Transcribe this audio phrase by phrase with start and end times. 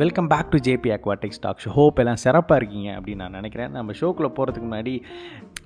[0.00, 3.70] Welcome back to JP aquatics talk show hope எல்லாம் சிறப்பாக இருக்கீங்க அப்படின்னு நான் நினைக்கிறேன்.
[3.76, 4.92] நம்ம ஷோக்குள்ளே போகிறதுக்கு முன்னாடி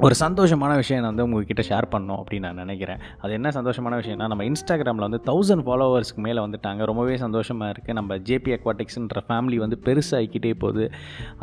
[0.06, 3.00] ஒரு சந்தோஷமான விஷயம் நான் வந்து உங்ககிட்ட ஷேர் பண்ணோம் அப்படின்னு நான் நினைக்கிறேன்.
[3.22, 6.84] அது என்ன சந்தோஷமான விஷயம்னா நம்ம இன்ஸ்டாகிராமில் வந்து தௌசண்ட் ஃபாலோவர்ஸ்க்கு மேலே வந்துட்டாங்க.
[6.90, 10.86] ரொம்பவே சந்தோஷமாக இருக்குது நம்ம ஜேபி அக்வாட்டிக்ஸ்ன்ற ஃபேமிலி வந்து பெருசாகிக்கிட்டே போகுது.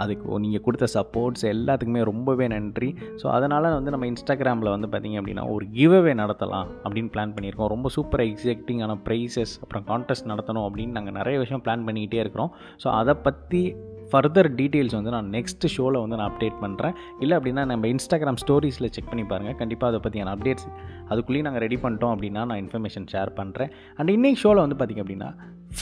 [0.04, 2.90] அதுக்கு நீங்கள் கொடுத்த சப்போர்ட்ஸ் எல்லாத்துக்குமே ரொம்பவே நன்றி.
[3.24, 7.72] ஸோ அதனால் வந்து நம்ம இன்ஸ்டாகிராமில் வந்து பார்த்திங்க அப்படின்னா ஒரு கிவ்அவே நடத்தலாம் அப்படின்னு பிளான் பண்ணியிருக்கோம்.
[7.76, 12.52] ரொம்ப சூப்பர் எக்ஸைட்டிங்கான ப்ரைஸஸ் அப்புறம் கான்டெஸ்ட் நடத்தணும் அப்படின்னு நாங்கள் நிறைய விஷயம் பிளான் பண்ணிக்கிட்டே இருக்கிறோம்.
[12.84, 13.76] ஸோ அதை பற்றி
[14.12, 18.90] ஃபர்தர் டீட்டெயில்ஸ் வந்து நான் நெக்ஸ்ட் ஷோவில் வந்து நான் அப்டேட் பண்ணுறேன் இல்லை அப்படின்னா நம்ம இன்ஸ்டாகிராம் ஸ்டோரிஸில்
[18.90, 20.68] செக் பண்ணி பாருங்கள் கண்டிப்பாக அதை பற்றியான அப்டேட்ஸ்
[21.10, 25.30] அதுக்குள்ளேயும் நாங்கள் ரெடி பண்ணிட்டோம் அப்படின்னா நான் இன்ஃபர்மேஷன் ஷேர் பண்ணுறேன் அண்ட் இன்றைக்கி ஷோவில் வந்து பார்த்திங்க அப்படின்னா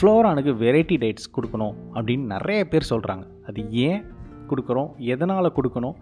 [0.00, 4.14] ஃப்ளோரானுக்கு வெரைட்டி டைட்ஸ் கொடுக்கணும் அப்படின்னு நிறைய பேர் சொல்கிறாங்க அது ஏன்
[4.50, 4.90] கொடுக்குறோம்?
[4.98, 5.94] எதனால் கொடுக்கணும்?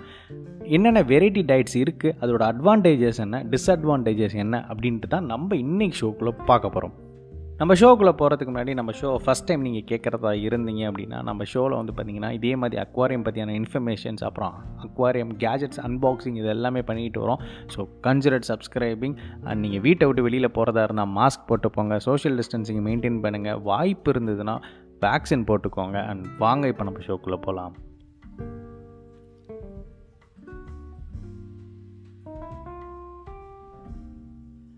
[0.62, 3.42] என்னென்ன வெரைட்டி டயட்ஸ் இருக்குது அதோட அட்வான்டேஜஸ் என்ன?
[3.42, 4.66] டிஸ்அட்வான்டேஜஸ் என்ன?
[4.68, 6.94] அப்படின்ட்டு தான் நம்ம இன்றைக்கி ஷோக்குள்ளே பார்க்க போகிறோம்
[7.58, 11.92] நம்ம ஷோக்குள்ளே போகிறதுக்கு முன்னாடி நம்ம ஷோ ஃபஸ்ட் டைம் நீங்கள் கேட்குறதா இருந்தீங்க அப்படின்னா நம்ம ஷோவில் வந்து
[11.96, 14.54] பார்த்தீங்கன்னா இதே மாதிரி அக்வாரியம் பற்றியான இன்ஃபர்மேஷன்ஸ் அப்புறம்
[14.86, 17.42] அக்வாரியம் கேஜெட்ஸ் அன்பாக்சிங் இது எல்லாமே பண்ணிக்கிட்டு வரோம்.
[17.74, 19.16] ஸோ கன்சிடர் சப்ஸ்கிரைபிங்
[19.48, 24.14] அண்ட் நீங்கள் வீட்டை விட்டு வெளியில் போகிறதா இருந்தால் மாஸ்க் போட்டு போங்க சோஷியல் டிஸ்டன்சிங் மெயின்டைன் பண்ணுங்கள் வாய்ப்பு
[24.14, 24.56] இருந்ததுன்னா
[25.06, 25.98] வேக்சின் போட்டுக்கோங்க.
[26.10, 27.74] அண்ட் வாங்க இப்போ நம்ம ஷோக்குள்ளே போகலாம்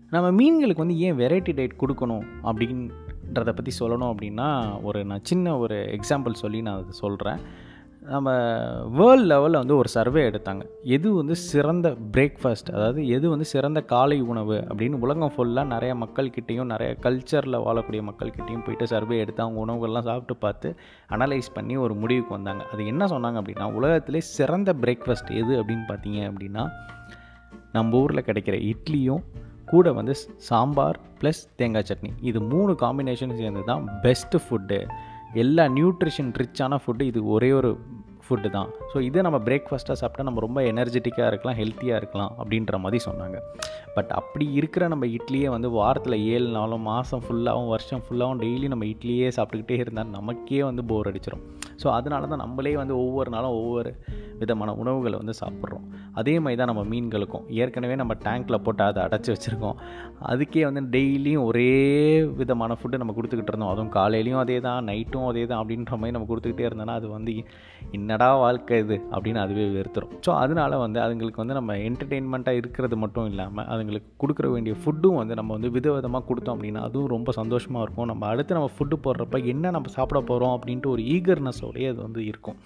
[0.09, 5.75] நம்ம மீன்களுக்கு வந்து ஏன் வெரைட்டி டயட் கொடுக்கணும் அப்படின்றத பற்றி சொல்லணும் அப்படின்னா ஒரு நான் சின்ன ஒரு
[5.75, 7.39] எக்ஸாம்பிள் சொல்லி நான் அதை சொல்கிறேன்
[8.01, 8.31] நம்ம
[8.89, 10.61] வேர்ல்டு லெவலில் வந்து ஒரு சர்வே எடுத்தாங்க.
[10.83, 16.65] எது வந்து சிறந்த பிரேக்ஃபாஸ்ட் அதாவது எது வந்து சிறந்த காலை உணவு அப்படின்னு உலகம் ஃபுல்லாக நிறைய மக்கள்கிட்டையும்
[16.65, 20.75] நிறைய கல்ச்சரில் வாழக்கூடிய மக்கள்கிட்டையும் போயிட்டு சர்வே எடுத்து அவங்க உணவுகள்லாம் சாப்பிட்டு பார்த்து
[21.09, 22.63] அனலைஸ் பண்ணி ஒரு முடிவுக்கு வந்தாங்க.
[22.73, 26.69] அது என்ன சொன்னாங்க அப்படின்னா உலகத்திலே சிறந்த பிரேக்ஃபாஸ்ட் எது அப்படின்னு பார்த்தீங்க அப்படின்னா
[27.71, 29.23] நம்ம ஊரில் கிடைக்கிற இட்லியும்
[29.71, 30.13] கூட வந்து
[30.49, 32.11] சாம்பார் ப்ளஸ் தேங்காய் சட்னி.
[32.29, 34.79] இது மூணு காம்பினேஷன் சேர்ந்து தான் பெஸ்ட்டு ஃபுட்டு
[35.43, 37.71] எல்லா நியூட்ரிஷன் ரிச்சான ஃபுட்டு இது ஒரே ஒரு
[38.25, 38.69] ஃபுட்டு தான்.
[38.91, 43.37] ஸோ இதை நம்ம பிரேக்ஃபாஸ்ட்டாக சாப்பிட்டா நம்ம ரொம்ப எனர்ஜெட்டிக்காக இருக்கலாம் ஹெல்த்தியாக இருக்கலாம் அப்படின்ற மாதிரி சொன்னாங்க.
[43.95, 48.87] பட் அப்படி இருக்கிற நம்ம இட்லியே வந்து வாரத்தில் ஏழு நாளும் மாதம் ஃபுல்லாகவும் வருஷம் ஃபுல்லாகவும் டெய்லி நம்ம
[48.93, 51.45] இட்லியே சாப்பிட்டுக்கிட்டே இருந்தால் நமக்கே வந்து போர் அடிச்சிடும்
[51.81, 53.91] ஸோ அதனால தான் நம்மளே வந்து ஒவ்வொரு நாளும் ஒவ்வொரு
[54.41, 55.85] விதமான உணவுகளை வந்து சாப்பிட்றோம்.
[56.19, 57.45] அதே மாதிரி தான் நம்ம மீன்களுக்கும்.
[57.61, 59.77] ஏற்கனவே நம்ம டேங்க்கில் போட்டு அதை அடைச்சி வச்சுருக்கோம்.
[60.31, 61.71] அதுக்கே வந்து டெய்லியும் ஒரே
[62.41, 63.71] விதமான ஃபுட்டு நம்ம கொடுத்துக்கிட்டு இருந்தோம்.
[63.73, 67.33] அதுவும் காலையிலையும் அதே தான் நைட்டும் அதே தான் அப்படின்ற மாதிரி நம்ம கொடுத்துக்கிட்டே இருந்தோன்னா அது வந்து
[67.97, 70.13] என்னடா வாழ்க்கை இது அப்படின்னு அதுவே வெறுத்துரும்.
[70.25, 75.37] ஸோ அதனால் வந்து அதுங்களுக்கு வந்து நம்ம என்டர்டெயின்மெண்ட்டாக இருக்கிறது மட்டும் இல்லாமல் அதுங்களுக்கு கொடுக்குற வேண்டிய ஃபுட்டும் வந்து
[75.39, 78.09] நம்ம வந்து விதவிதமாக கொடுத்தோம் அப்படின்னா அதுவும் ரொம்ப சந்தோஷமாக இருக்கும்.
[78.13, 81.03] நம்ம அடுத்து நம்ம ஃபுட்டு போடுறப்ப என்ன நம்ம சாப்பிட போகிறோம் அப்படின்ட்டு ஒரு
[81.67, 82.57] ஈகர்னஸோடய அது வந்து இருக்கும்.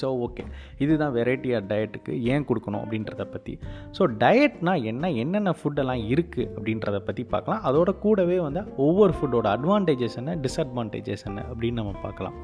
[0.00, 0.44] ஸோ ஓகே
[0.84, 3.52] இதுதான் வெரைட்டி ஆஃப் டயட்டுக்கு ஏன் கொடுக்கணும் அப்படின்றத பற்றி
[3.96, 7.62] ஸோ டயட்னால் என்ன என்னென்ன ஃபுட்டெல்லாம் இருக்குது அப்படின்றத பற்றி பார்க்கலாம்.
[7.68, 12.36] அதோட கூடவே வந்து ஒவ்வொரு ஃபுட்டோட அட்வான்டேஜஸ் என்ன டிஸ்அட்வான்டேஜஸ் என்ன அப்படின்னு நம்ம பார்க்கலாம்.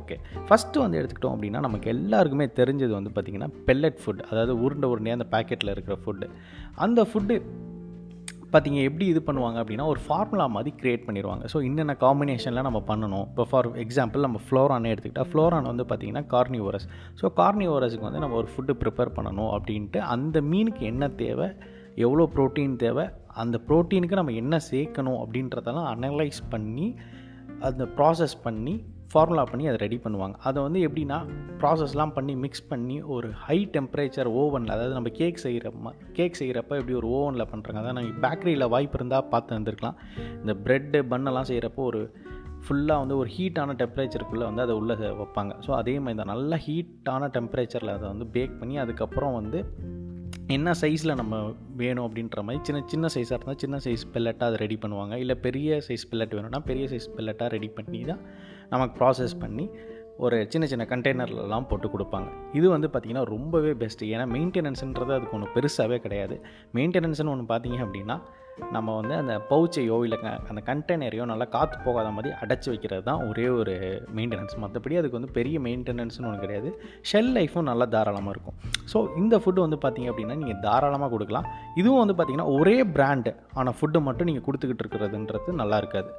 [0.00, 5.20] ஓகே ஃபஸ்ட்டு வந்து எடுத்துக்கிட்டோம் அப்படின்னா நமக்கு எல்லாருக்குமே தெரிஞ்சது வந்து பார்த்திங்கன்னா பெல்லட் ஃபுட் அதாவது உருண்டை உருண்டையாக
[5.20, 6.28] அந்த பேக்கெட்டில் இருக்கிற ஃபுட்டு
[6.86, 7.36] அந்த ஃபுட்டு
[8.52, 13.26] பார்த்தீங்க எப்படி இது பண்ணுவாங்க அப்படின்னா ஒரு ஃபார்முலா மாதிரி க்ரியேட் பண்ணிடுவாங்க ஸோ என்னென்ன காம்பினேஷனில் நம்ம பண்ணணும்?
[13.28, 16.86] இப்போ ஃபார் எக்ஸாம்பிள் நம்ம ஃப்ளோரானே எடுத்துக்கிட்டால் ஃப்ளோரான் வந்து பார்த்திங்கன்னா கார்னிவோரஸ்
[17.22, 21.48] ஸோ கார்னிவோரஸுக்கு வந்து நம்ம ஒரு ஃபுட்டு ப்ரிப்பேர் பண்ணணும் அப்படின்ட்டு அந்த மீனுக்கு என்ன தேவை?
[21.94, 23.04] எவ்வளோ ப்ரோட்டீன் தேவை?
[23.34, 26.96] அந்த ப்ரோட்டீனுக்கு நம்ம என்ன சேர்க்கணும் அப்படின்றதெல்லாம் அனலைஸ் பண்ணி
[27.60, 28.74] அந்த ப்ராசஸ் பண்ணி
[29.12, 30.36] ஃபார்முலா பண்ணி அதை ரெடி பண்ணுவாங்க.
[30.48, 31.18] அதை வந்து எப்படின்னா
[31.62, 36.96] ப்ராசஸ்லாம் பண்ணி மிக்ஸ் பண்ணி ஒரு ஹை டெம்பரேச்சர் ஓவனில் அதாவது நம்ம கேக் செய்கிறப்ப கேக் செய்கிறப்ப எப்படி
[37.00, 39.98] ஒரு ஓவனில் பண்ணுறாங்க அதாவது நம்ம பேக்கரியில் வாய்ப்பு இருந்தால் பார்த்து வந்துருக்கலாம்
[40.42, 42.02] இந்த ப்ரெட்டு பன்னெல்லாம் செய்கிறப்போ ஒரு
[42.66, 45.52] ஃபுல்லாக வந்து ஒரு ஹீட்டான டெம்பரேச்சருக்குள்ளே வந்து அதை உள்ளே வைப்பாங்க.
[45.66, 49.60] ஸோ அதே மாதிரி தான் நல்லா ஹீட்டான டெம்பரேச்சரில் அதை வந்து பேக் பண்ணி அதுக்கப்புறம் வந்து
[50.56, 51.34] என்ன சைஸில் நம்ம
[51.80, 55.14] வேணும் அப்படின்ற மாதிரி சின்ன சின்ன சைஸாக இருந்தால் சின்ன சைஸ் பெல்லட்டாக அதை ரெடி பண்ணுவாங்க.
[55.24, 58.22] இல்லை பெரிய சைஸ் பெல்லட் வேணும்னா பெரிய சைஸ் பெல்லட்டாக ரெடி பண்ணி தான்
[58.74, 59.66] நமக்கு ப்ராசஸ் பண்ணி
[60.24, 62.28] ஒரு சின்ன சின்ன கண்டெய்னர்லலாம் போட்டு கொடுப்பாங்க.
[62.58, 66.36] இது வந்து பார்த்திங்கன்னா ரொம்பவே பெஸ்ட்டு ஏன்னா மெயின்டெனன்ஸுன்றது அதுக்கு ஒன்று பெருசாகவே கிடையாது.
[66.78, 68.16] மெயின்டெனன்ஸ்னு ஒன்று பார்த்தீங்க அப்படின்னா
[68.74, 70.16] நம்ம வந்து அந்த பவுச்சையோ இல்லை
[70.50, 73.74] அந்த கண்டெய்னரையோ நல்லா காற்று போகாத மாதிரி அடைச்சி வைக்கிறது தான் ஒரே ஒரு
[74.16, 76.70] மெயின்டெனன்ஸ் மற்றபடி அதுக்கு வந்து பெரிய மெயின்டெனன்ஸ்னு ஒன்று கிடையாது.
[77.10, 78.56] ஷெல் லைஃப்பும் நல்லா தாராளமாக இருக்கும்.
[78.92, 81.48] ஸோ இந்த ஃபுட்டு வந்து பார்த்திங்க அப்படின்னா நீங்கள் தாராளமாக கொடுக்கலாம்.
[81.82, 86.10] இதுவும் வந்து பார்த்திங்கன்னா ஒரே பிராண்டு ஆன ஃபுட்டு மட்டும் நீங்கள் கொடுத்துக்கிட்டு இருக்கிறதுன்றது நல்லா இருக்காது.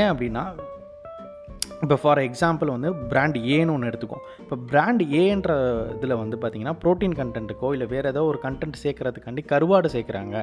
[0.00, 0.44] ஏன் அப்படின்னா
[1.84, 5.52] இப்போ ஃபார் எக்ஸாம்பிள் வந்து பிராண்ட் ஏன்னு ஒன்று எடுத்துக்கோம் இப்போ பிராண்ட் ஏன்ற
[5.94, 10.36] இதில் வந்து பார்த்திங்கன்னா ப்ரோட்டீன் கண்டென்ட்டுக்கோ இல்லை வேறு ஏதோ ஒரு கண்டென்ட் சேர்க்குறதுக்காண்டி கருவாடு சேர்க்குறாங்க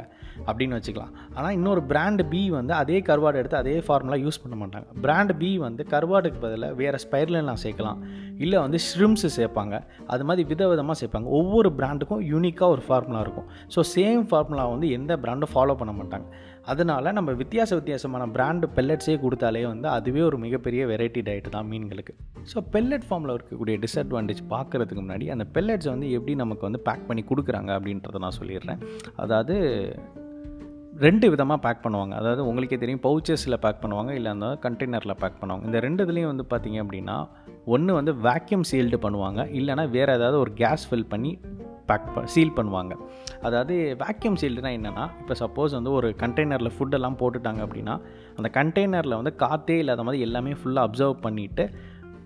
[0.48, 1.14] அப்படின்னு வச்சுக்கலாம்.
[1.38, 4.88] ஆனால் இன்னொரு பிராண்டு பி வந்து அதே கருவாடு எடுத்து அதே ஃபார்முலா யூஸ் பண்ண மாட்டாங்க.
[5.06, 8.02] பிராண்ட் பி வந்து கருவாடுக்கு பதிலாக வேறு ஸ்பைர்லாம் சேர்க்கலாம்.
[8.46, 9.76] இல்லை வந்து ஷ்ரிம்ஸு சேர்ப்பாங்க.
[10.14, 11.30] அது மாதிரி விதவிதமாக சேர்ப்பாங்க.
[11.40, 13.48] ஒவ்வொரு பிராண்டுக்கும் யூனிக்காக ஒரு ஃபார்முலா இருக்கும்.
[13.76, 16.28] ஸோ சேம் ஃபார்முலா வந்து எந்த பிராண்டும் ஃபாலோ பண்ண மாட்டாங்க.
[16.72, 22.14] அதனால் நம்ம வித்தியாச வித்தியாசமான பிராண்டு பெல்லட்ஸே கொடுத்தாலே வந்து அதுவே ஒரு மிகப்பெரிய வெரைட்டி டயட்டு தான் மீன்களுக்கு.
[22.54, 27.24] ஸோ பெல்லட் ஃபார்மில் இருக்கக்கூடிய டிஸ்அட்வான்டேஜ் பார்க்குறதுக்கு முன்னாடி அந்த பெல்லட்ஸை வந்து எப்படி நமக்கு வந்து பேக் பண்ணி
[27.32, 28.82] கொடுக்குறாங்க அப்படின்றத நான் சொல்லிடுறேன்.
[29.16, 29.58] அதாவது
[31.06, 32.14] ரெண்டு விதமாக பேக் பண்ணுவாங்க.
[32.20, 35.66] அதாவது உங்களுக்கே தெரியும் பவுச்சஸில் பேக் பண்ணுவாங்க இல்லை அந்த கண்டெய்னரில் பேக் பண்ணுவாங்க.
[35.66, 37.18] இந்த ரெண்டு இதுலேயும் வந்து பார்த்திங்க அப்படின்னா
[37.66, 39.42] ஒன்று வந்து வேக்யூம் சீல்டு பண்ணுவாங்க.
[39.60, 41.32] இல்லைனா வேறு ஏதாவது ஒரு கேஸ் ஃபில் பண்ணி
[41.90, 42.94] பேக் ப சீல் பண்ணுவாங்க.
[43.48, 47.96] அதாவது வேக்யூம் சீல்டுனா என்னென்னா இப்போ சப்போஸ் வந்து ஒரு கண்டெய்னரில் ஃபுட்டெல்லாம் போட்டுட்டாங்க அப்படின்னா
[48.38, 51.66] அந்த கண்டெய்னரில் வந்து காற்றே இல்லாத மாதிரி எல்லாமே ஃபுல்லாக அப்சர்வ் பண்ணிவிட்டு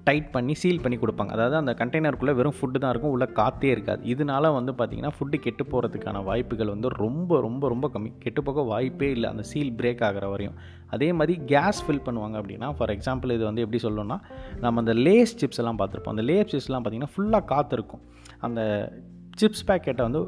[0.07, 1.31] டைட் பண்ணி சீல் பண்ணி கொடுப்பாங்க.
[1.37, 4.01] அதாவது அந்த கண்டெய்னருக்குள்ளே வெறும் ஃபுட்டு தான் இருக்கும் உள்ளே காற்றே இருக்காது.
[4.13, 8.11] இதனால வந்து பார்த்திங்கன்னா ஃபுட்டு கெட்டு போகிறதுக்கான வாய்ப்புகள் வந்து ரொம்ப ரொம்ப ரொம்ப கம்மி.
[8.25, 10.57] கெட்டு போக வாய்ப்பே இல்லை அந்த சீல் பிரேக் ஆகிற வரையும்.
[10.95, 14.19] அதே மாதிரி கேஸ் ஃபில் பண்ணுவாங்க அப்படின்னா ஃபார் எக்ஸாம்பிள் இது வந்து எப்படி சொல்லணும்னா
[14.65, 16.15] நம்ம அந்த லேஸ் சிப்ஸ் எல்லாம் பார்த்துருப்போம்.
[16.17, 18.03] அந்த லேஸ் சிப்ஸ்லாம் பார்த்திங்கன்னா ஃபுல்லாக காற்று இருக்கும்
[18.47, 18.61] அந்த
[19.41, 20.21] சிப்ஸ் பேக்கெட்டை வந்து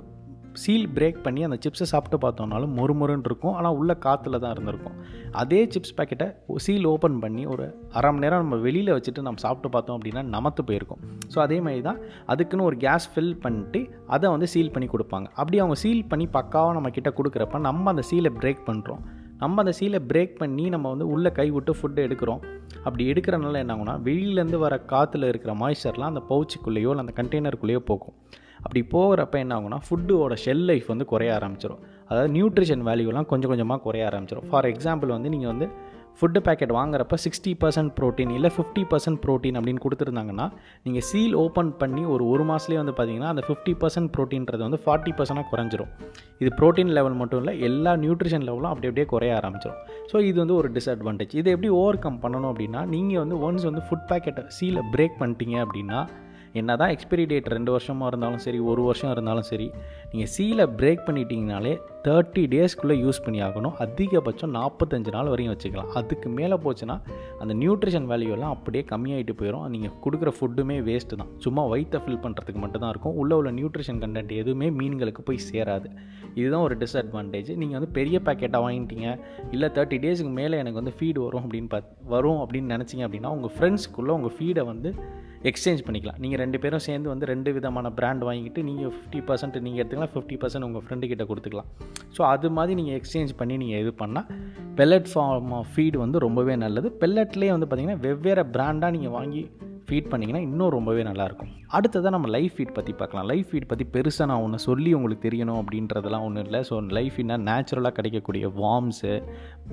[0.62, 3.54] சீல் பிரேக் பண்ணி அந்த சிப்ஸை சாப்பிட்டு பார்த்தோம்னாலும் மொறுமொறுன்னு இருக்கும்.
[3.60, 4.98] ஆனால் உள்ள காற்றுல தான் இருந்திருக்கும்.
[5.42, 6.28] அதே சிப்ஸ் பேக்கெட்டை
[6.66, 7.66] சீல் ஓப்பன் பண்ணி ஒரு
[8.00, 11.02] அரை மணி நேரம் நம்ம வெளியில் வச்சுட்டு நம்ம சாப்பிட்டு பார்த்தோம் அப்படின்னா நமத்து போயிருக்கும்.
[11.34, 12.00] ஸோ அதே மாதிரி தான்
[12.34, 13.82] அதுக்குன்னு ஒரு கேஸ் ஃபில் பண்ணிட்டு
[14.18, 15.28] அதை வந்து சீல் பண்ணி கொடுப்பாங்க.
[15.42, 19.04] அப்படி அவங்க சீல் பண்ணி பக்காவாக நம்ம கிட்ட கொடுக்குறப்ப நம்ம அந்த சீலை பிரேக் பண்ணுறோம்
[19.44, 22.42] நம்ம அந்த சீலை பிரேக் பண்ணி நம்ம வந்து உள்ளே கை விட்டு ஃபுட்டு எடுக்கிறோம்.
[22.86, 28.16] அப்படி எடுக்கிறனால என்னாகும்னா வெளியிலேருந்து வர காற்றுல இருக்கிற மாய்ச்சர்லாம் அந்த பவுச்சுக்குள்ளேயோ இல்லை அந்த கண்டெய்னருக்குள்ளேயோ போகும்.
[28.64, 33.82] அப்படி போகிறப்ப என்ன ஆகும்னா ஃபுட்டோட ஷெல் லைஃப் வந்து குறைய ஆரம்பிச்சிடும் அதாவது நியூட்ரிஷன் வேல்யூலாம் கொஞ்சம் கொஞ்சமாக
[33.82, 35.68] குறைய ஆரம்பிச்சிடும் ஃபார் எக்ஸாம்பிள் வந்து நீங்கள் வந்து
[36.20, 40.46] ஃபுட்டு பேக்கெட் வாங்குறப்ப சிக்ஸ்டி பர்சன்ட் ப்ரோட்டீன் இல்லை ஃபிஃப்டி பர்சன்ட் ப்ரோட்டீன் அப்படின்னு கொடுத்துருந்தாங்கன்னா
[40.84, 45.14] நீங்கள் சீல் ஓப்பன் பண்ணி ஒரு ஒரு மாதத்துலேயே வந்து பார்த்தீங்கன்னா அந்த ஃபிஃப்டி பர்சன்ட் ப்ரோட்டீன்றது வந்து ஃபார்ட்டி
[45.18, 45.92] பர்சன்டாக குறைஞ்சிரும்.
[46.38, 49.80] இது ப்ரோட்டீன் லெவல் மட்டும் இல்லை எல்லா நியூட்ரிஷன் லெவலும் அப்படி அப்படியே குறைய ஆரம்பிச்சிடும்
[50.14, 53.84] ஸோ இது வந்து ஒரு டிஸ்அட்வான்டேஜ் இதை எப்படி ஓவர் கம் பண்ணணும் அப்படின்னா நீங்கள் வந்து ஒன்ஸ் வந்து
[53.90, 56.02] ஃபுட் பேக்கெட்டை சீலை பிரேக் பண்ணிட்டீங்க அப்படின்னா
[56.60, 59.68] என்ன தான் எக்ஸ்பைரி டேட் ரெண்டு வருஷமாக இருந்தாலும் சரி ஒரு வருஷம் இருந்தாலும் சரி
[60.12, 61.72] நீங்கள் சீலை பிரேக் பண்ணிட்டீங்கனாலே
[62.06, 63.76] தேர்ட்டி டேஸ்க்குள்ளே யூஸ் பண்ணி ஆகணும்.
[63.86, 65.90] அதிகபட்சம் நாற்பத்தஞ்சு நாள் வரையும் வச்சுக்கலாம்.
[66.00, 66.96] அதுக்கு மேலே போச்சுன்னா
[67.42, 71.32] அந்த நியூட்ரிஷன் வேல்யூலாம் அப்படியே கம்மியாகிட்டு போயிடும் நீங்கள் கொடுக்குற ஃபுட்டுமே வேஸ்ட்டு தான்.
[71.46, 73.16] சும்மா வயிற்றை ஃபில் பண்ணுறதுக்கு மட்டும்தான் இருக்கும்.
[73.24, 75.90] உள்ளே உள்ள நியூட்ரிஷன் கண்டென்ட் எதுவுமே மீன்களுக்கு போய் சேராது.
[76.40, 79.10] இதுதான் ஒரு டிஸ்அட்வான்டேஜ் நீங்கள் வந்து பெரிய பேக்கெட்டாக வாங்கிட்டீங்க.
[79.56, 83.56] இல்லை தேர்ட்டி டேஸுக்கு மேலே எனக்கு வந்து ஃபீடு வரும் அப்படின்னு பார்த்து வரும் அப்படின்னு நினச்சிங்க அப்படின்னா உங்கள்
[83.58, 84.92] ஃப்ரெண்ட்ஸ்க்குள்ளே உங்கள் ஃபீடை வந்து
[85.50, 86.20] எக்ஸ்சேஞ்ச் பண்ணிக்கலாம்.
[86.24, 90.38] நீங்கள் ரெண்டு பேரும் சேர்ந்து வந்து ரெண்டு விதமான பிராண்ட் வாங்கிட்டு நீங்கள் ஃபிஃப்டி பர்சன்ட் நீங்கள் எடுத்துக்கலாம் ஃபிஃப்டி
[90.44, 91.70] பர்சன்ட் உங்கள் ஃப்ரெண்டு கிட்ட கொடுத்துக்கலாம்.
[92.18, 94.30] ஸோ அது மாதிரி நீங்கள் எக்ஸ்சேஞ்ச் பண்ணி நீங்கள் இது பண்ணால்
[94.80, 96.90] பெல்லட் ஃபார்ம் ஆஃப் ஃபீடு வந்து ரொம்பவே நல்லது.
[97.04, 99.44] பெல்லட்லேயே வந்து பார்த்திங்கன்னா வெவ்வேறு பிராண்டாக நீங்கள் வாங்கி
[99.90, 103.28] ஃபீட் பண்ணிங்கன்னா இன்னும் ரொம்பவே நல்லாயிருக்கும் அடுத்ததாக நம்ம லைஃப் ஃபீட் பற்றி பார்க்கலாம்.
[103.32, 106.60] லைஃப் ஃபீட் பற்றி பெருசாக நான் ஒன்று சொல்லி உங்களுக்கு தெரியணும் அப்படின்றதெல்லாம் ஒன்றும் இல்லை.
[106.70, 109.14] ஸோ லைஃப் ஃபீட்னா நேச்சுரலாக கிடைக்கக்கூடிய worms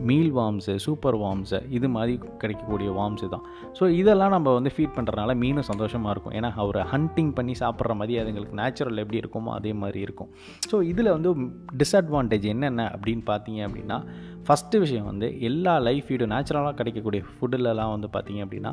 [0.08, 3.44] meal worms super worms இது மாதிரி கிடைக்கக்கூடிய வார்ம்ஸு தான்.
[3.80, 6.36] ஸோ இதெல்லாம் நம்ம வந்து ஃபீட் பண்ணுறதுனால மீனும் சந்தோஷமாக இருக்கும்.
[6.40, 10.30] ஏன்னா அவர் ஹண்டிங் பண்ணி சாப்பிட்ற மாதிரி அதுங்களுக்கு நேச்சுரல் எப்படி இருக்குமோ அதே மாதிரி இருக்கும்.
[10.70, 11.32] ஸோ இதில் வந்து
[11.82, 13.98] டிஸ்அட்வான்டேஜ் என்னென்ன அப்படின்னு பார்த்தீங்க அப்படின்னா
[14.48, 18.70] ஃபஸ்ட்டு விஷயம் வந்து எல்லா லைஃப் ஃபீடும் நேச்சுரலாக கிடைக்கக்கூடிய ஃபுட்டுலலாம் வந்து பார்த்திங்க அப்படின்னா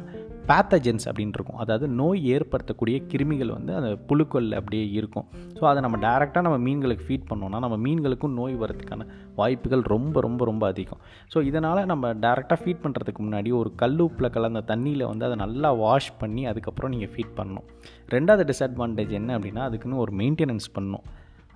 [0.49, 1.59] பேத்தஜென்ஸ் அப்படின்னு இருக்கும்.
[1.63, 5.27] அதாவது நோய் ஏற்படுத்தக்கூடிய கிருமிகள் வந்து அந்த புழுக்கள் அப்படியே இருக்கும்.
[5.59, 9.07] ஸோ அதை நம்ம டேரெக்டாக நம்ம மீன்களுக்கு ஃபீட் பண்ணோம்னா நம்ம மீன்களுக்கும் நோய் வரதுக்கான
[9.39, 11.01] வாய்ப்புகள் ரொம்ப ரொம்ப ரொம்ப அதிகம்.
[11.33, 16.11] ஸோ இதனால் நம்ம டேரெக்டாக ஃபீட் பண்ணுறதுக்கு முன்னாடி ஒரு கல்லுப்பில் கலந்த தண்ணியில் வந்து அதை நல்லா வாஷ்
[16.23, 17.67] பண்ணி அதுக்கப்புறம் நீங்கள் ஃபீட் பண்ணணும்.
[18.15, 21.05] ரெண்டாவது டிஸ்அட்வான்டேஜ் என்ன அப்படின்னா அதுக்குன்னு ஒரு மெயின்டெனன்ஸ் பண்ணணும்.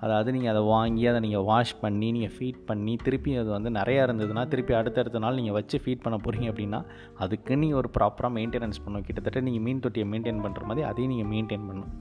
[0.06, 4.02] அதாவது நீங்கள் அதை வாங்கி அதை நீங்கள் வாஷ் பண்ணி நீங்கள் ஃபீட் பண்ணி திருப்பி அது வந்து நிறையா
[4.08, 6.80] இருந்ததுன்னா திருப்பி அடுத்தடுத்த நாள் நீங்கள் வச்சு ஃபீட் பண்ண போகிறீங்க அப்படின்னா
[7.24, 9.06] அதுக்கு நீங்கள் ஒரு ப்ராப்பராக மெயின்டெனன்ஸ் பண்ணணும்.
[9.08, 11.92] கிட்டத்தட்ட நீங்கள் மீன் தொட்டியை மெயின்டைன் பண்ணுற மாதிரி அதையும் நீங்கள் மெயின்டைன் பண்ணணும்.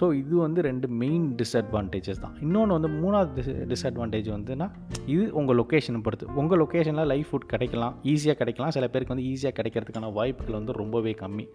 [0.00, 2.34] ஸோ இது வந்து ரெண்டு மெயின் டிஸ்அட்வான்டேஜஸ் தான்.
[2.46, 4.68] இன்னொன்று வந்து மூணாவது டிஸ் டிஸ்அட்வான்டேஜ் வந்துன்னா
[5.14, 6.28] இது உங்கள் லொக்கேஷனை பொறுத்து.
[6.42, 8.74] உங்கள் லொக்கேஷனில் லைஃப் ஃபுட் கிடைக்கலாம் ஈஸியாக கிடைக்கலாம்.
[8.76, 11.46] சில பேருக்கு வந்து ஈஸியாக கிடைக்கிறதுக்கான வாய்ப்புகள் வந்து ரொம்பவே கம்மி.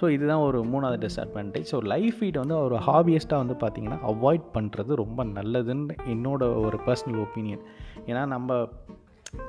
[0.00, 5.00] ஸோ இதுதான் ஒரு மூணாவது டிஸ்அட்வான்டேஜ் ஸோ லைஃப் ஃபீட் வந்து ஒரு ஹாபியஸ்ட்டாக வந்து பார்த்திங்கன்னா அவாய்ட் பண்ணுறது
[5.04, 7.64] ரொம்ப நல்லதுன்னு என்னோட ஒரு பர்சனல் ஒப்பீனியன்
[8.06, 8.62] ஏன்னா நம்ம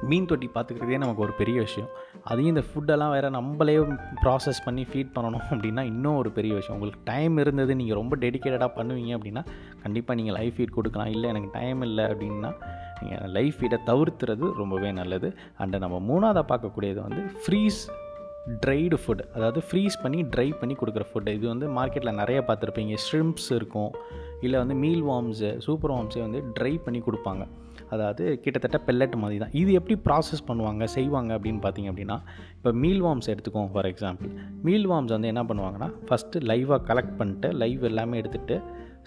[0.10, 1.88] மீன் தொட்டி பார்த்துக்கிறதே நமக்கு ஒரு பெரிய விஷயம்.
[2.32, 3.76] அதையும் இந்த ஃபுட்டெல்லாம் வேறு நம்மளே
[4.24, 6.76] ப்ராசஸ் பண்ணி ஃபீட் பண்ணணும் அப்படின்னா இன்னும் ஒரு பெரிய விஷயம்.
[6.78, 9.44] உங்களுக்கு டைம் இருந்தது நீங்கள் ரொம்ப டெடிக்கேட்டடாக பண்ணுவீங்க அப்படின்னா
[9.84, 11.12] கண்டிப்பாக நீங்கள் லைஃப் ஃபீட் கொடுக்கலாம்.
[11.16, 12.52] இல்லை எனக்கு டைம் இல்லை அப்படின்னா
[13.02, 15.30] நீங்கள் லைஃப் ஃபீடை தவிர்த்துறது ரொம்பவே நல்லது.
[15.64, 17.82] அண்டு நம்ம மூணாவதாக பார்க்கக்கூடியது வந்து ஃப்ரீஸ்
[18.66, 22.96] ட்ரைடு ஃபுட் அதாவது ஃப்ரீஸ் பண்ணி ட்ரை பண்ணி கொடுக்குற ஃபுட்டு இது வந்து மார்க்கெட்டில் நிறைய பார்த்துருப்பீங்க.
[23.08, 23.92] ஷ்ரிம்ப்ஸ் இருக்கும்.
[24.48, 27.44] இல்லை வந்து மீல் வார்ம்ஸு சூப்பர் வார்ம்ஸே வந்து ட்ரை பண்ணி கொடுப்பாங்க.
[27.94, 29.54] அதாவது கிட்டத்தட்ட பெல்லட் மாதிரி தான்.
[29.62, 32.18] இது எப்படி ப்ராசஸ் பண்ணுவாங்க செய்வாங்க அப்படின்னு பார்த்தீங்க அப்படின்னா
[32.58, 34.30] இப்போ மீல் வார்ம்ஸ் எடுத்துக்கோம் ஃபார் எக்ஸாம்பிள்
[34.68, 38.58] மீல் வார்ம்ஸ் வந்து என்ன பண்ணுவாங்கன்னா ஃபஸ்ட்டு லைவாக கலெக்ட் பண்ணிட்டு லைவ் எல்லாமே எடுத்துகிட்டு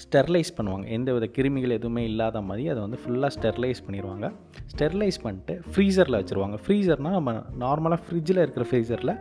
[0.05, 0.87] ஸ்டெர்லைஸ் பண்ணுவாங்க.
[0.97, 4.29] எந்த வித கிருமிகள் எதுவுமே இல்லாத மாதிரி அதை வந்து ஃபுல்லாக ஸ்டெர்லைஸ் பண்ணிடுவாங்க
[4.73, 6.57] ஸ்டெர்லைஸ் பண்ணிட்டு ஃப்ரீசரில் வச்சுருவாங்க.
[6.65, 7.33] ஃப்ரீசர்னால் நம்ம
[7.65, 9.15] நார்மலாக ஃப்ரிட்ஜில் இருக்கிற ஃப்ரீசரில்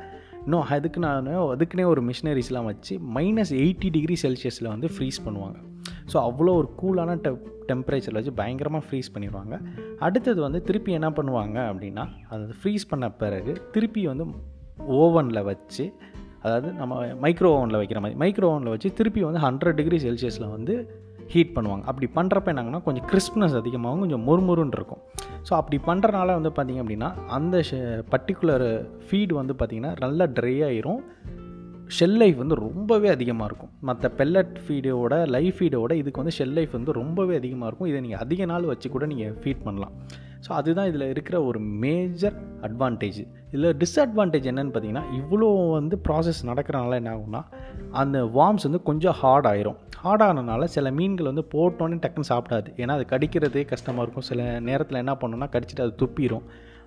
[0.46, 5.60] இன்னும் அதுக்கு நான் அதுக்குன்னே ஒரு மிஷினரிஸ்லாம் வச்சு மைனஸ் எயிட்டி டிகிரி செல்சியஸில் வந்து ஃப்ரீஸ் பண்ணுவாங்க.
[6.12, 7.32] ஸோ அவ்வளோ ஒரு கூலான டெ
[7.70, 9.56] டெம்பரேச்சரில் வச்சு பயங்கரமாக ஃப்ரீஸ் பண்ணிடுவாங்க.
[10.06, 14.26] அடுத்தது வந்து திருப்பி என்ன பண்ணுவாங்க அப்படின்னா அது ஃப்ரீஸ் பண்ண பிறகு திருப்பி வந்து
[15.02, 15.86] ஓவனில் வச்சு
[16.44, 16.94] அதாவது நம்ம
[17.24, 20.74] மைக்ரோ ஓவனில் வைக்கிற மாதிரி மைக்ரோ ஓவனில் வச்சு திருப்பி வந்து ஹண்ட்ரட் டிகிரி செல்சியஸில் வந்து
[21.34, 21.84] ஹீட் பண்ணுவாங்க.
[21.90, 25.02] அப்படி பண்ணுறப்ப என்னங்கன்னா கொஞ்சம் கிறிஸ்ப்னஸ் அதிகமாகும் கொஞ்சம் மொறுமொறுன்னு இருக்கும்.
[25.48, 27.58] ஸோ அப்படி பண்ணுறனால வந்து பார்த்திங்க அப்படின்னா அந்த
[28.14, 28.66] பர்டிகுலர்
[29.06, 31.02] ஃபீடு வந்து பார்த்திங்கன்னா நல்லா ட்ரை ஆயிரும்.
[31.98, 33.72] ஷெல் லைஃப் வந்து ரொம்பவே அதிகமாக இருக்கும்.
[33.88, 37.90] மற்ற பெல்லட் ஃபீடோட லைஃப் ஃபீடோட இதுக்கு வந்து ஷெல் லைஃப் வந்து ரொம்பவே அதிகமாக இருக்கும்.
[37.92, 39.96] இதை நீங்கள் அதிக நாள் வச்சு கூட நீங்கள் ஃபீட் பண்ணலாம்.
[40.46, 42.36] ஸோ அதுதான் இதில் இருக்கிற ஒரு மேஜர்
[42.68, 43.20] அட்வான்டேஜ்
[43.54, 47.42] இதில் டிஸ்அட்வான்டேஜ் என்னென்னு பார்த்தீங்கன்னா இவ்வளோ வந்து ப்ராசஸ் நடக்கிறனால என்ன ஆகும்னா
[48.02, 49.78] அந்த வார்ம்ஸ் வந்து கொஞ்சம் ஹார்ட் ஆயிரும்.
[50.04, 52.70] ஹார்ட் ஆனதுனால சில மீன்கள் வந்து போட்டோன்னே டக்குன்னு சாப்பிடாது.
[52.82, 54.28] ஏன்னா அது கடிக்கிறதே கஷ்டமாக இருக்கும்.
[54.32, 56.46] சில நேரத்தில் என்ன பண்ணணும்னா கடிச்சிட்டு அது துப்பிடும்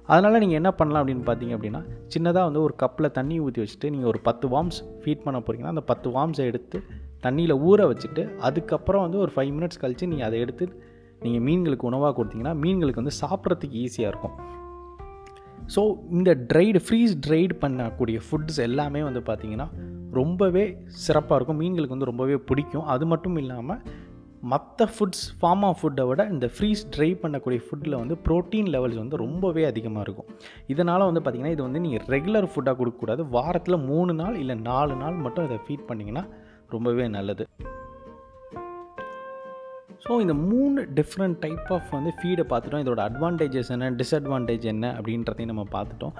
[0.08, 1.80] அதனால் நீங்கள் என்ன பண்ணலாம் அப்படின்னு பார்த்தீங்க அப்படின்னா
[2.14, 5.84] சின்னதாக வந்து ஒரு கப்பில் தண்ணி ஊற்றி வச்சுட்டு நீங்கள் ஒரு பத்து வார்ம்ஸ் ஃபீட் பண்ண போகிறீங்கன்னா அந்த
[5.90, 6.78] பத்து வார்ம்ஸை எடுத்து
[7.24, 10.66] தண்ணியில் ஊற வச்சுட்டு அதுக்கப்புறம் வந்து ஒரு ஃபைவ் மினிட்ஸ் கழித்து நீங்கள் அதை எடுத்து
[11.22, 14.36] நீங்கள் மீன்களுக்கு உணவாக கொடுத்தீங்கன்னா மீன்களுக்கு வந்து சாப்பிட்றதுக்கு ஈஸியாக இருக்கும்.
[15.74, 15.82] ஸோ
[16.16, 19.68] இந்த ட்ரைடு ஃப்ரீஸ் ட்ரைடு பண்ணக்கூடிய ஃபுட்ஸ் எல்லாமே வந்து பார்த்திங்கன்னா
[20.20, 20.64] ரொம்பவே
[21.06, 21.58] சிறப்பாக இருக்கும்.
[21.62, 22.86] மீன்களுக்கு வந்து ரொம்பவே பிடிக்கும்.
[22.94, 23.80] அது மட்டும் இல்லாமல்
[24.52, 29.62] மற்ற ஃபுட்ஸ் ஃபார்மா ஃபுட்டை விட இந்த ஃப்ரீஸ் ட்ரை பண்ணக்கூடிய ஃபுட்டில் வந்து ப்ரோட்டீன் லெவல்ஸ் வந்து ரொம்பவே
[29.70, 30.28] அதிகமாக இருக்கும்.
[30.72, 33.24] இதனால் வந்து பார்த்திங்கன்னா இது வந்து நீங்கள் ரெகுலர் ஃபுட்டாக கொடுக்கக்கூடாது.
[33.36, 36.24] வாரத்தில் மூணு நாள் இல்லை நாலு நாள் மட்டும் இதை ஃபீட் பண்ணிங்கன்னா
[36.74, 37.46] ரொம்பவே நல்லது.
[40.06, 42.82] ஸோ இந்த மூணு டிஃப்ரெண்ட் டைப் ஆஃப் வந்து ஃபீடை பார்த்துட்டோம்.
[42.84, 46.12] இதோட அட்வான்டேஜஸ் என்ன டிஸ்அட்வான்டேஜ் என்ன அப்படின்றதையும் நம்ம பார்த்துட்டோம்.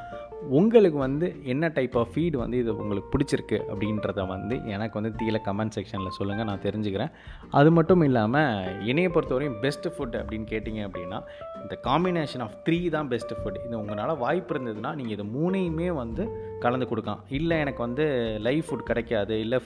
[0.58, 5.38] உங்களுக்கு வந்து என்ன டைப் ஆஃப் ஃபீடு வந்து இது உங்களுக்கு பிடிச்சிருக்கு அப்படின்றத வந்து எனக்கு வந்து தீல
[5.46, 7.12] கமெண்ட் செக்ஷனில் சொல்லுங்கள் நான் தெரிஞ்சுக்கிறேன்.
[7.58, 11.20] அது மட்டும் இல்லாமல் என்னையை பொறுத்தவரையும் பெஸ்ட்டு ஃபுட் அப்படின்னு கேட்டிங்க அப்படின்னா
[11.62, 16.24] இந்த காம்பினேஷன் ஆஃப் த்ரீ தான் பெஸ்ட்டு ஃபுட் இது உங்களால் வாய்ப்பு இருந்ததுன்னா நீங்கள் இது மூணையுமே வந்து
[16.64, 17.22] கலந்து கொடுக்கலாம்.
[17.38, 18.06] இல்லை எனக்கு வந்து
[18.48, 19.60] லைவ் ஃபுட் கிடைக்காது இல்லை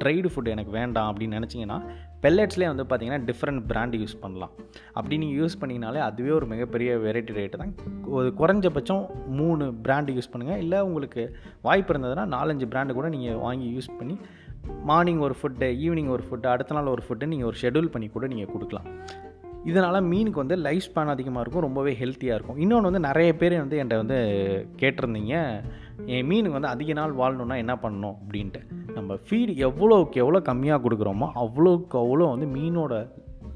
[0.00, 1.78] ட்ரைடு ஃபுட் எனக்கு வேண்டாம் அப்படின்னு நினச்சிங்கன்னா
[2.24, 4.52] பெல்லட்ஸ்லேயே வந்து பார்த்திங்கன்னா டிஃப்ரெண்ட் ப்ராண்ட் யூஸ் பண்ணலாம்.
[4.98, 7.74] அப்படி நீங்கள் யூஸ் பண்ணிங்கனாலே அதுவே ஒரு மிகப்பெரிய வெரைட்டி ரேட்டு தான்.
[8.18, 9.04] ஒரு குறைஞ்சபட்சம்
[9.40, 11.24] மூணு பிராண்டு யூஸ் பண்ணுங்கள் இல்லை உங்களுக்கு
[11.68, 14.16] வாய்ப்பு இருந்ததுன்னா நாலஞ்சு பிராண்டு கூட நீங்கள் வாங்கி யூஸ் பண்ணி
[14.90, 18.26] மார்னிங் ஒரு ஃபுட்டு ஈவினிங் ஒரு ஃபுட்டு அடுத்த நாள் ஒரு ஃபுட்டு நீங்கள் ஒரு ஷெடியூல் பண்ணி கூட
[18.32, 18.88] நீங்கள் கொடுக்கலாம்.
[19.70, 22.58] இதனால் மீனுக்கு வந்து லைஃப் ஸ்பேன் அதிகமாக இருக்கும் ரொம்பவே ஹெல்த்தியாக இருக்கும்.
[22.64, 24.18] இன்னொன்று வந்து நிறைய பேர் வந்து என்கிட்ட வந்து
[24.80, 25.34] கேட்டிருந்தீங்க.
[26.06, 28.62] என் மீனுக்கு வந்து அதிக நாள் வாழணுன்னா என்ன பண்ணணும் அப்படின்ட்டு.
[28.94, 32.94] நம்ம ஃபீடு எவ்வளோக்கு எவ்வளோ கம்மியாக கொடுக்குறோமோ அவ்வளோக்கு அவ்வளோ வந்து மீனோட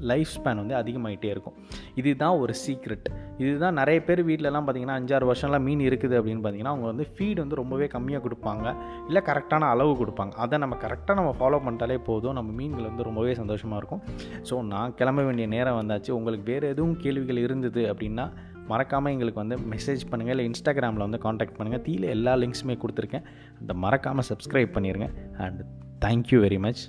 [0.09, 1.55] லைஃப் ஸ்பேன் வந்து அதிகமாகிட்டே இருக்கும்.
[1.95, 6.85] இதுதான் ஒரு சீக்ரெட் இதுதான் நிறைய பேர் வீட்டிலலாம் பார்த்திங்கன்னா அஞ்சாறு வருஷம்லாம் மீன் இருக்குது அப்படின்னு பார்த்தீங்கன்னா அவங்க
[6.85, 8.75] வந்து ஃபீடு வந்து ரொம்பவே கம்மியாக கொடுப்பாங்க.
[9.07, 10.33] இல்லை கரெக்டான அளவு கொடுப்பாங்க.
[10.35, 12.33] அதை நம்ம கரெக்டாக நம்ம ஃபாலோ பண்ணிட்டாலே போதும்.
[12.33, 14.01] நம்ம மீன்கள் வந்து ரொம்பவே சந்தோஷமாக இருக்கும்.
[14.49, 16.11] ஸோ நான் கிளம்ப வேண்டிய நேரம் வந்தாச்சு.
[16.11, 18.27] உங்களுக்கு வேறு எதுவும் கேள்விகள் இருந்தது அப்படின்னா
[18.71, 23.25] மறக்காமல் எங்களுக்கு வந்து மெசேஜ் பண்ணுங்கள் இல்லை இன்ஸ்டாகிராமில் வந்து காண்டாக்ட் பண்ணுங்கள் தீல எல்லா லிங்க்ஸுமே கொடுத்துருக்கேன்.
[23.61, 25.09] அந்த மறக்காமல் சப்ஸ்கிரைப் பண்ணிடுங்க
[25.45, 25.61] அண்ட்
[26.05, 26.81] தேங்க்யூ வெரி மச்